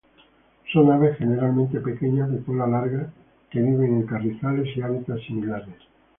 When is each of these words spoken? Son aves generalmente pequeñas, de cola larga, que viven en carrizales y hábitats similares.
Son 0.73 0.89
aves 0.91 1.17
generalmente 1.19 1.79
pequeñas, 1.79 2.31
de 2.31 2.41
cola 2.43 2.65
larga, 2.65 3.13
que 3.51 3.61
viven 3.61 3.97
en 3.97 4.07
carrizales 4.07 4.75
y 4.75 4.81
hábitats 4.81 5.21
similares. 5.27 5.75